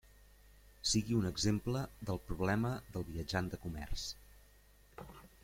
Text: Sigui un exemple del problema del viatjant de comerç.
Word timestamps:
Sigui 0.91 1.17
un 1.17 1.27
exemple 1.29 1.83
del 2.11 2.21
problema 2.31 2.73
del 2.97 3.07
viatjant 3.11 3.53
de 3.53 3.61
comerç. 3.67 4.09